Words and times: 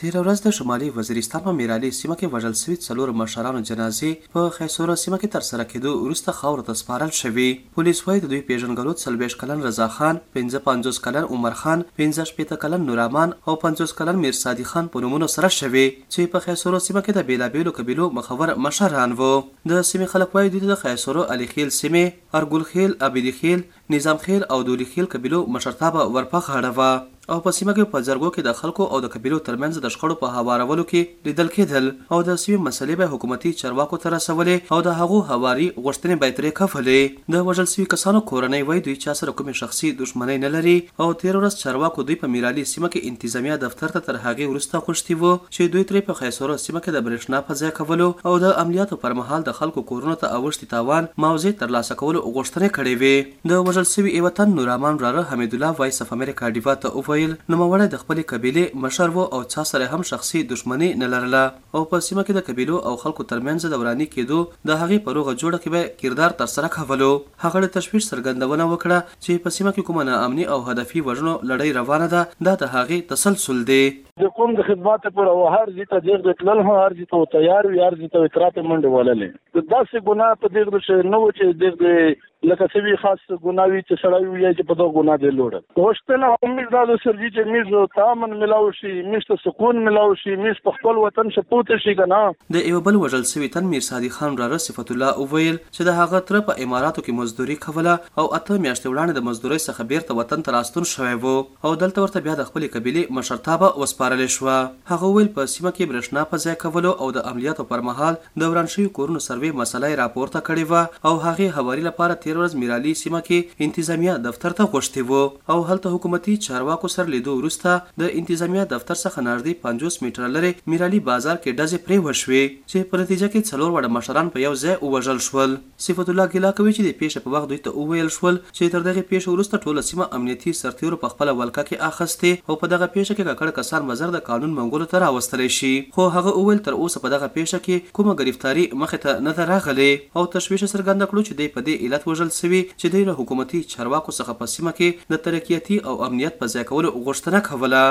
تیر 0.00 0.16
ورځ 0.18 0.40
د 0.42 0.50
شمالي 0.56 0.88
وزیرستان 0.96 1.40
په 1.44 1.52
میرالي 1.60 1.88
سیمه 2.00 2.14
کې 2.18 2.34
وژل 2.34 2.52
شوي 2.58 2.74
څلور 2.82 3.10
مشرانو 3.20 3.62
جنازې 3.70 4.28
په 4.36 4.42
خیسوره 4.56 4.94
سیمه 5.04 5.16
کې 5.22 5.32
ترسره 5.36 5.64
کېدو 5.72 5.94
وروسته 6.02 6.34
خاور 6.40 6.60
ته 6.68 6.80
سپارل 6.80 7.10
شوې 7.20 7.46
پولیس 7.78 8.02
وایي 8.08 8.22
د 8.26 8.30
دوی 8.34 8.38
پیژنګلو 8.50 8.92
څلوېښت 9.00 9.40
کلن 9.40 9.64
رضا 9.68 9.88
خان 9.96 10.20
پنځه 10.36 10.62
پنځوس 10.68 11.02
کلن 11.08 11.26
عمر 11.38 11.58
خان 11.62 11.82
پنځه 11.88 12.28
شپېته 12.32 12.60
کلن 12.66 12.86
نورامان 12.92 13.34
او 13.38 13.56
پنځوس 13.64 13.96
کلن 14.02 14.22
میرسادي 14.26 14.68
خان 14.74 14.92
په 14.94 15.04
نومونو 15.08 15.30
سره 15.36 15.52
شوې 15.56 16.06
چې 16.06 16.32
په 16.36 16.44
خیسوره 16.46 16.82
سیمه 16.86 17.04
کې 17.08 17.18
د 17.18 17.28
بېلابېلو 17.32 17.76
قبیلو 17.80 18.08
مخور 18.22 18.54
مشران 18.70 19.18
وو 19.22 19.32
د 19.34 19.86
سیمې 19.90 20.16
خلک 20.16 20.38
وایي 20.40 20.54
دوی 20.56 20.66
د 20.72 20.80
خیسوره 20.86 21.26
علیخیل 21.36 21.74
سیمې 21.82 22.40
ارګلخیل 22.40 22.98
عبیدخیل 23.10 23.68
نظامخیل 23.98 24.50
او 24.54 24.62
دولخیل 24.70 25.12
قبیلو 25.18 25.46
مشرتابه 25.58 26.10
ورپخ 26.18 26.56
هډوه 26.56 26.90
او 27.34 27.36
په 27.44 27.52
سیمه 27.54 27.72
کې 27.76 27.90
په 27.94 28.00
جرګو 28.04 28.28
کې 28.34 28.44
د 28.46 28.54
خلکو 28.58 28.84
او 28.96 28.98
د 29.04 29.10
قبیلو 29.14 29.38
ترمنځ 29.46 29.80
د 29.86 29.90
شخړو 29.94 30.14
په 30.20 30.34
هوارولو 30.36 30.84
کې 30.90 31.26
لیدل 31.28 31.48
کېدل 31.56 31.88
او 31.88 32.20
د 32.28 32.36
سیمې 32.42 32.60
مسلې 32.68 32.98
به 33.00 33.10
حکومتي 33.14 33.50
چارواکو 33.62 33.98
ته 34.04 34.12
رسولې 34.14 34.76
او 34.76 34.78
د 34.86 34.94
هغو 35.00 35.18
هواري 35.30 35.66
غوښتنې 35.74 36.16
به 36.22 36.36
ترې 36.38 36.52
کفلې 36.60 37.34
د 37.34 37.44
وژل 37.48 37.68
سوي 37.72 37.84
کسانو 37.94 38.22
کورنۍ 38.30 38.62
وای 38.70 38.82
دوی 38.86 38.96
چا 39.02 39.16
سره 39.20 39.34
کومې 39.40 39.60
شخصي 39.64 39.90
دښمنۍ 39.98 40.40
نه 40.44 40.52
لري 40.54 40.74
او 40.78 41.10
تیر 41.24 41.34
ورځ 41.40 41.60
چارواکو 41.66 42.06
دوی 42.10 42.16
په 42.22 42.32
میرالي 42.36 42.64
سیمه 42.72 42.90
کې 42.94 43.12
انتظامیه 43.12 43.60
دفتر 43.66 43.94
ته 43.96 44.02
تر 44.08 44.16
هغې 44.22 44.54
وروسته 44.54 44.80
خوشتي 44.88 45.18
وو 45.24 45.34
چې 45.34 45.72
دوی 45.76 45.86
ترې 45.90 46.08
په 46.08 46.20
خیسورو 46.22 46.58
سیمه 46.64 46.82
کې 46.82 46.96
د 46.98 47.06
برېښنا 47.08 47.42
په 47.50 47.58
ځای 47.60 47.74
کولو 47.82 48.08
او 48.30 48.34
د 48.46 48.56
عملیاتو 48.64 49.00
پر 49.04 49.18
مهال 49.20 49.46
د 49.50 49.58
خلکو 49.60 49.86
کورونو 49.92 50.16
ته 50.24 50.40
اوښتي 50.40 50.72
تاوان 50.72 51.12
موضع 51.26 51.54
ترلاسه 51.64 52.00
کولو 52.04 52.24
غوښتنې 52.24 52.80
کړې 52.80 53.04
وې 53.04 53.54
د 53.54 53.68
وژل 53.70 53.90
سوي 53.94 54.16
ایوتن 54.16 54.58
نورامان 54.62 55.04
راره 55.06 55.28
حمید 55.36 55.60
الله 55.60 55.80
وایس 55.84 56.02
اف 56.08 56.16
امریکا 56.20 56.52
ډیوا 56.58 56.76
ته 56.86 56.96
وویل 56.98 57.16
ویل 57.18 57.32
نوموړی 57.52 57.86
د 57.92 58.00
خپلې 58.02 58.28
قبیلې 58.32 58.82
مشر 58.84 59.12
وو 59.16 59.22
او 59.36 59.40
چا 59.54 59.62
سره 59.70 59.86
هم 59.96 60.02
شخصي 60.10 60.40
دښمني 60.52 60.88
نه 61.02 61.08
لرله 61.14 61.78
او 61.78 61.84
په 61.92 62.04
سیمه 62.08 62.24
کې 62.28 62.38
د 62.38 62.46
قبیلو 62.48 62.78
او 62.90 62.94
خلکو 63.04 63.26
ترمنځ 63.32 63.72
د 63.74 63.82
ورانی 63.82 64.06
کېدو 64.14 64.38
د 64.70 64.80
هغې 64.82 65.06
پروغه 65.08 65.34
جوړه 65.40 65.62
کې 65.62 65.74
به 65.76 65.88
کردار 66.02 66.36
تر 66.42 66.52
سره 66.54 66.72
کولو 66.76 67.10
هغه 67.46 67.64
د 67.64 67.72
تشویش 67.78 68.08
څرګندونه 68.12 68.68
وکړه 68.70 69.16
چې 69.24 69.44
په 69.46 69.56
سیمه 69.56 69.72
کې 69.72 69.88
کومه 69.88 70.06
ناامني 70.10 70.46
او 70.56 70.58
هدفي 70.70 71.04
وژنو 71.08 71.34
لړۍ 71.50 71.80
روانه 71.80 72.12
ده 72.14 72.22
دا 72.50 72.54
د 72.64 72.72
هغې 72.76 73.12
تسلسل 73.14 73.64
دی 73.72 73.80
د 74.24 74.32
کوم 74.36 74.54
د 74.60 74.66
خدمات 74.70 75.04
پر 75.18 75.28
او 75.32 75.36
هر 75.56 75.66
ځای 75.74 75.90
ته 75.90 76.06
دغه 76.06 76.38
تلل 76.42 76.64
هم 76.68 76.74
هر 76.84 76.94
ځای 77.00 77.10
ته 77.12 77.28
تیار 77.36 77.68
وي 77.72 77.84
هر 77.86 77.98
ځای 78.02 78.14
ته 78.14 78.24
اعتراف 78.28 78.56
منډه 78.62 78.94
ولله 78.94 79.28
د 79.58 79.68
داسې 79.74 80.08
ګناه 80.08 80.40
په 80.44 80.56
دغه 80.58 80.84
شی 80.88 81.02
نه 81.10 81.24
و 81.26 81.30
چې 81.40 81.62
دغه 81.66 82.16
لکه 82.46 82.66
څه 82.72 82.82
وی 82.86 82.92
خاص 83.02 83.22
ګناوي 83.44 83.78
چې 83.78 83.98
سړی 84.00 84.28
وي 84.32 84.42
چې 84.42 84.66
په 84.66 84.74
دغه 84.80 84.94
ګنا 84.96 85.14
دی 85.22 85.30
لوړ 85.36 85.52
غوښتل 85.78 86.26
هم 86.26 86.50
موږ 86.58 86.68
دا 86.74 86.82
د 86.90 86.98
سرجی 87.04 87.30
چې 87.30 87.46
موږ 87.54 87.88
تامن 87.94 88.34
ملاو 88.42 88.68
شي 88.80 88.92
موږ 89.06 89.24
ته 89.30 89.40
سکون 89.44 89.80
ملاو 89.88 90.12
شي 90.20 90.34
موږ 90.42 90.60
په 90.68 90.76
خپل 90.76 91.00
وطن 91.04 91.32
شپوت 91.36 91.72
شي 91.86 91.94
کنه 92.00 92.20
د 92.56 92.68
یو 92.72 92.82
بل 92.88 92.98
وجل 93.04 93.24
سوي 93.30 93.48
تن 93.56 93.66
میر 93.72 93.82
صادق 93.86 94.14
خان 94.18 94.38
را 94.52 94.58
صفت 94.66 94.92
الله 94.96 95.24
او 95.24 95.26
ویل 95.32 95.58
چې 95.62 95.88
د 95.90 95.98
هغه 96.02 96.20
تر 96.30 96.38
په 96.52 96.66
اماراتو 96.68 97.04
کې 97.06 97.18
مزدوري 97.22 97.56
کوله 97.64 97.96
او 97.96 98.28
اته 98.38 98.60
میاشتې 98.66 98.94
وړاندې 98.94 99.18
د 99.18 99.26
مزدوري 99.30 99.58
څخه 99.66 99.88
بیرته 99.94 100.16
وطن 100.20 100.46
ته 100.50 100.56
راستون 100.58 100.88
شوی 100.92 101.12
وو 101.26 101.34
او 101.34 101.74
دلته 101.82 102.06
ورته 102.06 102.24
بیا 102.28 102.38
د 102.42 102.50
خپل 102.52 102.68
قبيله 102.76 103.18
مشرتابه 103.20 103.72
وسپارل 103.82 104.24
شو 104.36 104.48
هغه 104.54 105.12
ویل 105.18 105.34
په 105.40 105.52
سیمه 105.56 105.74
کې 105.74 105.92
برښنا 105.92 106.26
په 106.30 106.42
ځای 106.46 106.56
کولو 106.66 106.94
او 107.04 107.10
د 107.18 107.28
عملیاتو 107.34 107.68
پر 107.74 107.84
مهال 107.90 108.22
دوران 108.46 108.72
شوی 108.76 108.88
کورونو 109.00 109.26
سروې 109.28 109.60
مسلې 109.62 110.00
راپورته 110.04 110.46
کړې 110.50 110.64
و 110.70 111.10
او 111.10 111.22
هغه 111.28 111.60
هواري 111.60 111.88
لپاره 111.90 112.20
تیر 112.28 112.36
ورځ 112.38 112.54
میرالي 112.62 112.90
سیمه 113.00 113.18
کې 113.26 113.64
انتظامیه 113.64 114.14
دفتر 114.24 114.54
ته 114.56 114.64
غوښتي 114.72 115.02
وو 115.10 115.18
او 115.52 115.54
هلته 115.68 115.90
حکومتي 115.92 116.32
چارواکو 116.46 116.88
سره 116.94 117.12
لیدو 117.12 117.34
وروسته 117.36 117.76
د 118.02 118.10
انتظامیه 118.22 118.64
دفتر 118.72 118.98
څخه 119.02 119.22
نږدې 119.28 119.94
50 119.94 120.02
میټر 120.06 120.28
لري 120.32 120.50
میرالي 120.72 121.00
بازار 121.06 121.38
کې 121.38 121.56
ډزې 121.60 121.86
پرې 121.86 122.06
وشوي 122.08 122.42
چې 122.48 122.90
په 122.90 123.02
نتیجه 123.02 123.28
کې 123.28 123.50
څلور 123.50 123.70
وړ 123.76 123.90
مشران 123.94 124.28
په 124.34 124.42
یو 124.42 124.50
ځای 124.64 124.74
ووژل 124.90 125.20
شول 125.28 125.54
صفت 125.86 126.12
الله 126.14 126.34
ګیلا 126.34 126.50
کوي 126.58 126.74
چې 126.74 126.88
د 126.90 126.98
پیښې 126.98 127.24
په 127.28 127.36
وخت 127.36 127.48
دوی 127.54 127.60
ته 127.70 127.86
وویل 127.86 128.12
شول 128.18 128.40
چې 128.42 128.76
تر 128.76 128.84
دغه 128.88 129.06
پیښې 129.14 129.38
وروسته 129.38 129.62
ټوله 129.64 129.86
سیمه 129.88 130.08
امنیتي 130.20 130.54
سرتیرو 130.60 131.00
په 131.06 131.10
خپل 131.14 131.32
ولکه 131.40 131.66
کې 131.70 131.90
اخستې 131.90 132.44
او 132.52 132.58
په 132.64 132.72
دغه 132.74 132.90
پیښه 132.98 133.18
کې 133.20 133.28
ککړ 133.32 133.56
کسان 133.62 133.88
مزر 133.92 134.14
د 134.18 134.26
قانون 134.28 134.54
منګولو 134.60 134.90
ته 134.92 135.02
راوستلی 135.06 135.48
شي 135.62 135.72
خو 135.96 136.08
هغه 136.18 136.36
اول 136.44 136.62
تر 136.68 136.78
اوسه 136.82 137.04
په 137.08 137.16
دغه 137.16 137.32
پیښه 137.40 137.64
کې 137.64 137.96
کومه 138.00 138.18
گرفتاری 138.22 138.68
مخه 138.84 139.02
ته 139.08 139.26
نه 139.30 139.50
راغلي 139.54 139.90
او 139.96 140.28
تشویش 140.38 140.64
څرګنده 140.68 141.12
کړو 141.12 141.28
چې 141.28 141.42
د 141.42 141.56
په 141.58 141.68
دې 141.68 141.90
علت 141.90 142.06
وژل 142.18 142.30
شوي 142.42 142.60
چې 142.80 142.90
دوی 142.92 143.02
له 143.08 143.14
حکومتي 143.18 143.58
چارواکو 143.72 144.12
څخه 144.18 144.32
په 144.42 144.50
سیمه 144.52 144.70
کې 144.78 145.14
د 145.14 145.20
ترقیاتي 145.26 145.76
او 145.90 145.94
امنیت 146.06 146.38
په 146.40 146.46
ځای 146.54 146.64
کولو 146.70 146.88
غوښتنه 147.06 147.38
کوله 147.48 147.82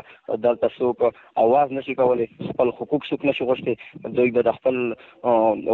دلته 0.48 0.74
څوک 0.80 1.04
اواز 1.46 1.76
نشي 1.80 1.98
کولی 2.04 2.30
خپل 2.40 2.76
حقوق 2.82 3.12
څوک 3.12 3.30
نشي 3.32 3.52
غوښتي 3.54 4.18
دوی 4.22 4.36
به 4.40 4.48
د 4.52 4.60
خپل 4.62 4.82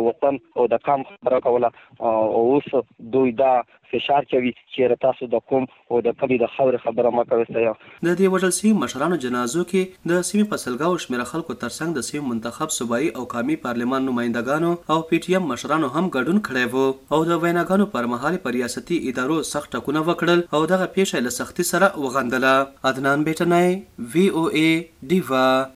وطن 0.10 0.42
او 0.56 0.70
د 0.76 0.84
قام 0.90 1.08
خبره 1.16 1.44
کوله 1.50 2.14
او 2.26 2.44
اوس 2.44 2.74
دوی 3.18 3.38
دا 3.46 3.54
فشار 3.94 4.26
کوي 4.36 4.50
چې 4.60 5.04
تاسو 5.08 5.32
د 5.38 5.48
کوم 5.54 5.72
او 5.72 6.04
د 6.10 6.20
کلی 6.24 6.42
د 6.46 6.54
خبره 6.58 6.86
خبره 6.90 7.16
ما 7.20 7.26
کوي 7.32 7.74
د 7.76 8.08
دې 8.20 8.28
وژل 8.36 8.54
شوي 8.58 8.72
مشرانو 8.82 9.20
جنازو 9.26 9.64
کې 9.72 10.12
د 10.12 10.24
سیمې 10.30 10.46
په 10.54 10.60
سلګاو 10.64 11.02
شمېره 11.06 11.28
خلکو 11.32 11.58
ترڅنګ 11.64 11.98
د 11.98 12.08
سیمې 12.10 12.30
منتخب 12.32 12.76
صوبایي 12.78 13.10
او 13.20 13.26
قومي 13.36 13.58
پارلمان 13.68 14.08
نمایندګانو 14.10 14.74
او 14.96 15.00
پی 15.12 15.22
ټی 15.28 15.36
ایم 15.40 15.50
مشرانو 15.54 15.92
هم 15.96 16.06
ګډون 16.18 16.42
کړی 16.50 16.66
وو 16.74 16.86
او 17.18 17.30
د 17.32 17.42
ویناګانو 17.46 17.90
پر 17.98 18.12
مهال 18.16 18.40
په 18.48 18.56
ریاستي 18.58 19.00
ادارو 19.12 19.40
سخت 19.54 19.74
ټکونه 19.78 20.06
وکړل 20.10 20.46
او 20.58 20.64
دغه 20.74 20.92
پیښه 20.98 21.26
له 21.28 21.38
سختی 21.40 21.68
سره 21.74 21.92
وغندله 22.06 22.56
عدنان 22.94 23.28
بیٹنای 23.30 23.72
وی 24.18 24.28
او 24.40 24.46
ای 24.64 24.68
دیوا 25.16 25.48